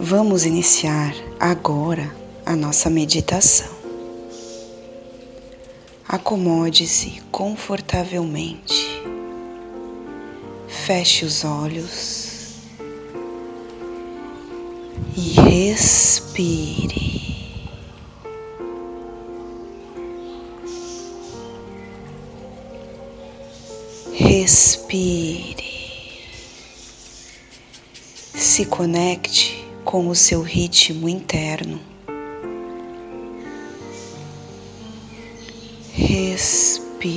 Vamos 0.00 0.44
iniciar 0.44 1.12
agora 1.40 2.14
a 2.46 2.54
nossa 2.54 2.88
meditação. 2.88 3.66
Acomode-se 6.06 7.20
confortavelmente. 7.32 9.02
Feche 10.68 11.24
os 11.24 11.44
olhos 11.44 12.60
e 15.16 15.32
respire. 15.40 17.08
Respire. 24.14 25.58
Se 28.32 28.64
conecte 28.64 29.57
com 29.88 30.06
o 30.08 30.14
seu 30.14 30.42
ritmo 30.42 31.08
interno. 31.08 31.80
Respire. 35.94 37.08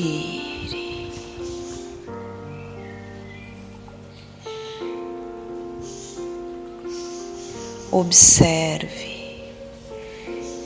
Observe 7.92 9.52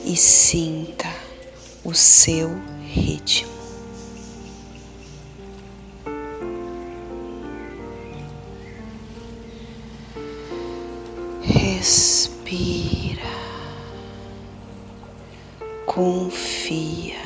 e 0.04 0.16
sinta 0.16 1.12
o 1.82 1.92
seu 1.92 2.56
ritmo. 2.84 3.55
Respira, 11.76 13.20
confia. 15.84 17.20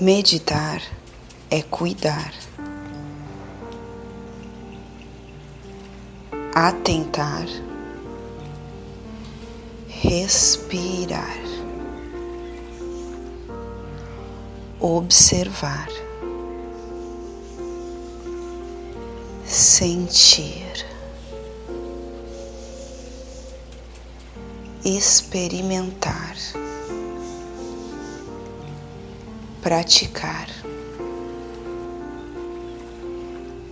Meditar 0.00 0.80
é 1.50 1.60
cuidar. 1.60 2.32
Atentar, 6.54 7.44
respirar, 9.88 11.36
observar. 14.80 16.13
Sentir, 19.46 20.86
experimentar, 24.84 26.36
praticar. 29.62 30.48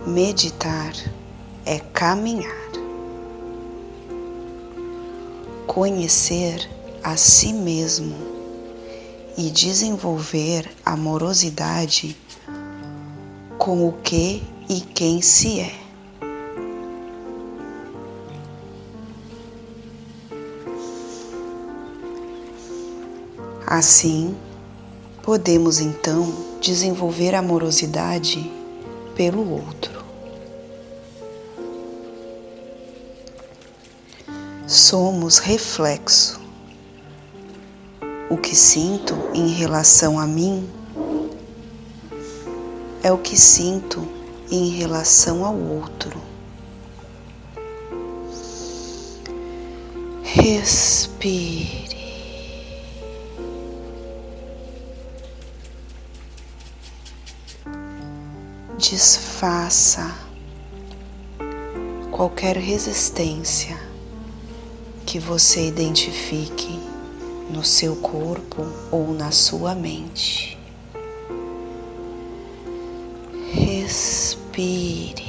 Meditar 0.05 0.93
é 1.65 1.79
caminhar, 1.79 2.71
conhecer 5.65 6.69
a 7.01 7.15
si 7.15 7.53
mesmo 7.53 8.13
e 9.37 9.49
desenvolver 9.49 10.69
amorosidade 10.85 12.17
com 13.57 13.87
o 13.87 13.93
que 13.93 14.43
e 14.73 14.81
quem 14.81 15.21
se 15.21 15.59
é. 15.59 15.71
Assim, 23.67 24.35
podemos 25.21 25.79
então 25.79 26.33
desenvolver 26.59 27.35
amorosidade 27.35 28.51
pelo 29.15 29.47
outro. 29.47 30.03
Somos 34.65 35.37
reflexo. 35.37 36.41
O 38.27 38.37
que 38.37 38.55
sinto 38.55 39.13
em 39.35 39.49
relação 39.49 40.17
a 40.17 40.25
mim 40.25 40.67
é 43.03 43.11
o 43.11 43.19
que 43.19 43.37
sinto 43.37 44.22
em 44.51 44.69
relação 44.69 45.45
ao 45.45 45.55
outro. 45.55 46.19
Respire. 50.23 51.93
Desfaça 58.77 60.13
qualquer 62.11 62.57
resistência 62.57 63.79
que 65.05 65.19
você 65.19 65.67
identifique 65.67 66.79
no 67.49 67.63
seu 67.63 67.95
corpo 67.95 68.65
ou 68.91 69.13
na 69.13 69.31
sua 69.31 69.75
mente. 69.75 70.57
Respire. 73.93 75.23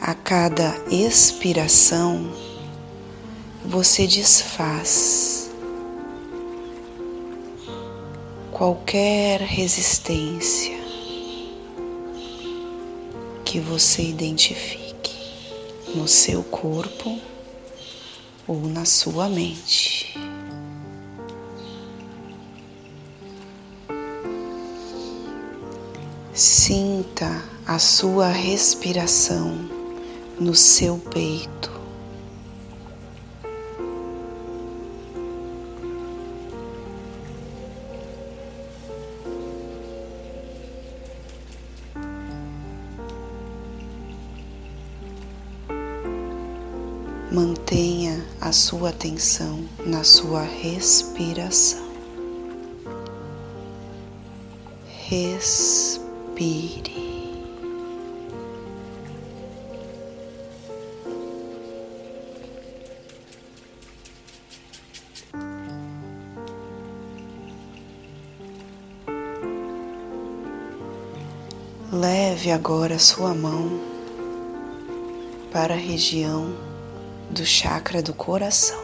A 0.00 0.14
cada 0.14 0.74
expiração, 0.90 2.28
você 3.64 4.08
desfaz 4.08 5.48
qualquer 8.50 9.40
resistência 9.42 10.76
que 13.44 13.60
você 13.60 14.02
identifique 14.02 15.14
no 15.94 16.08
seu 16.08 16.42
corpo 16.42 17.16
ou 18.48 18.60
na 18.62 18.84
sua 18.84 19.28
mente. 19.28 20.18
Sinta 26.44 27.40
a 27.64 27.78
sua 27.78 28.26
respiração 28.26 29.54
no 30.40 30.56
seu 30.56 30.98
peito. 30.98 31.70
Mantenha 47.30 48.26
a 48.40 48.50
sua 48.50 48.88
atenção 48.88 49.64
na 49.86 50.02
sua 50.02 50.42
respiração. 50.42 51.92
Respiração 55.08 56.01
respire. 56.32 57.12
Leve 71.92 72.50
agora 72.50 72.98
sua 72.98 73.34
mão 73.34 73.78
para 75.52 75.74
a 75.74 75.76
região 75.76 76.54
do 77.30 77.44
chakra 77.44 78.02
do 78.02 78.14
coração. 78.14 78.80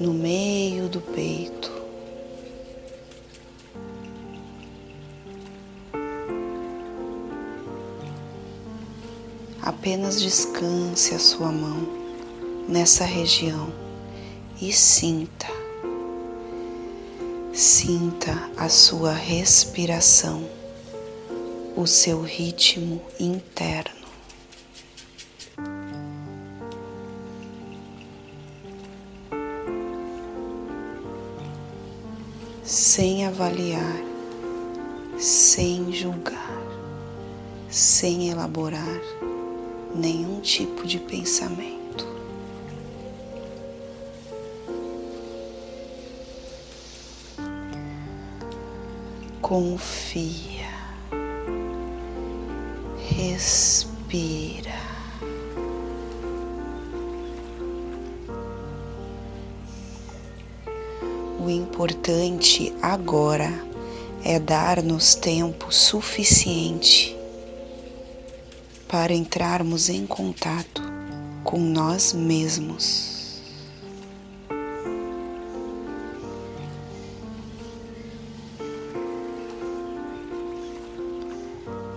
No 0.00 0.12
meio 0.12 0.88
do 0.88 1.00
peito, 1.00 1.75
Apenas 9.62 10.20
descanse 10.20 11.14
a 11.14 11.18
sua 11.18 11.50
mão 11.50 11.86
nessa 12.68 13.04
região 13.04 13.72
e 14.60 14.72
sinta. 14.72 15.46
Sinta 17.52 18.50
a 18.56 18.68
sua 18.68 19.12
respiração, 19.12 20.48
o 21.74 21.86
seu 21.86 22.22
ritmo 22.22 23.00
interno. 23.18 23.96
sem 32.66 33.24
avaliar, 33.24 34.02
sem 35.18 35.92
julgar, 35.92 36.60
sem 37.70 38.28
elaborar 38.28 39.00
nenhum 39.94 40.40
tipo 40.40 40.86
de 40.86 40.98
pensamento. 40.98 42.06
Confia, 49.40 50.70
respira. 52.98 54.74
O 61.38 61.48
importante 61.48 62.74
agora 62.82 63.52
é 64.24 64.40
dar-nos 64.40 65.14
tempo 65.14 65.72
suficiente 65.72 67.15
para 68.88 69.12
entrarmos 69.12 69.88
em 69.88 70.06
contato 70.06 70.82
com 71.42 71.58
nós 71.58 72.12
mesmos. 72.12 73.40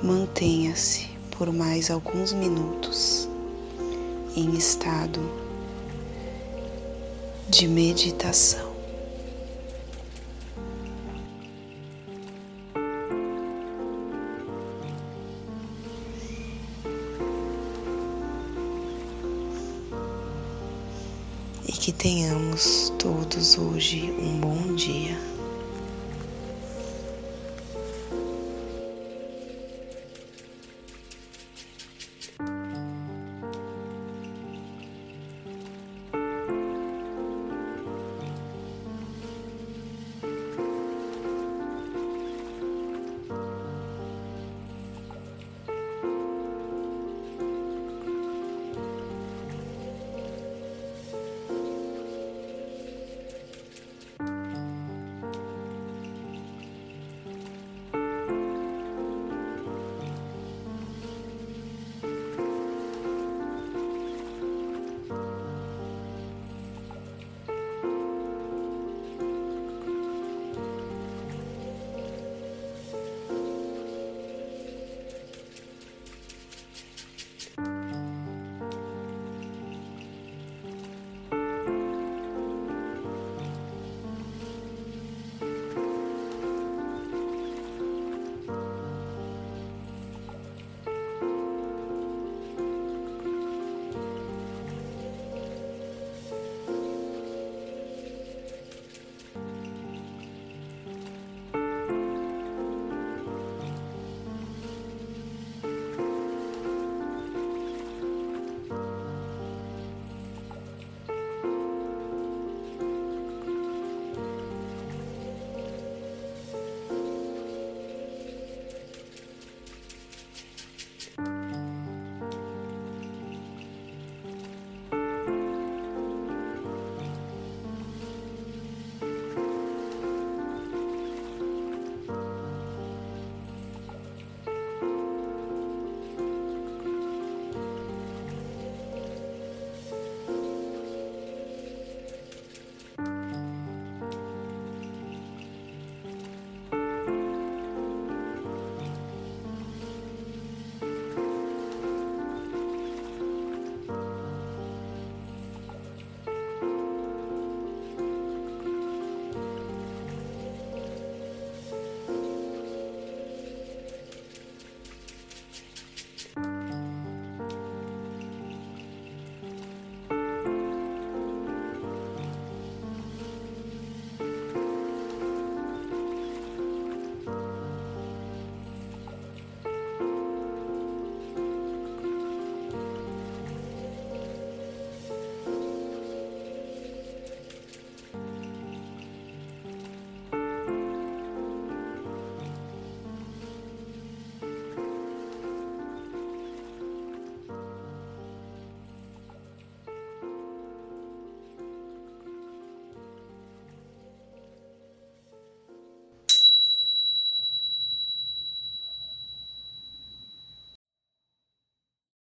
Mantenha-se 0.04 1.08
por 1.38 1.52
mais 1.52 1.92
alguns 1.92 2.34
minutos 2.34 3.30
em 4.36 4.56
estado 4.56 5.20
de 7.50 7.68
meditação. 7.68 8.69
Que 21.90 21.94
tenhamos 21.94 22.94
todos 23.00 23.58
hoje 23.58 24.14
um 24.20 24.40
bom 24.40 24.76
dia. 24.76 25.39